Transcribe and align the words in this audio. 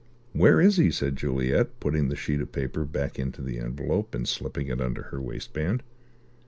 "Where 0.33 0.59
is 0.59 0.77
he?" 0.77 0.89
said 0.89 1.15
Juliet, 1.15 1.79
putting 1.79 2.09
the 2.09 2.15
sheet 2.15 2.41
of 2.41 2.51
paper 2.51 2.85
back 2.85 3.19
into 3.19 3.43
the 3.43 3.59
envelope 3.59 4.15
and 4.15 4.27
slipping 4.27 4.65
it 4.65 4.81
under 4.81 5.03
her 5.03 5.21
waistband. 5.21 5.83